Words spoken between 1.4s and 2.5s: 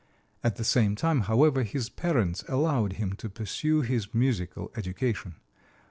his parents